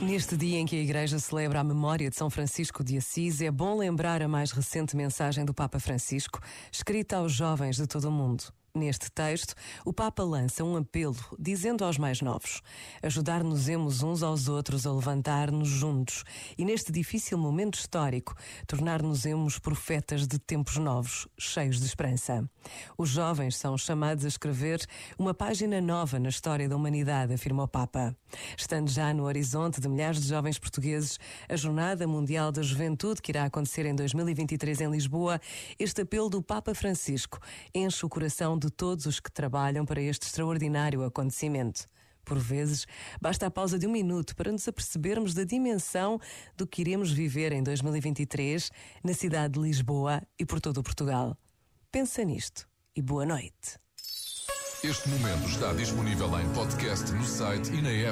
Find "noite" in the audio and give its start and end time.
53.24-53.78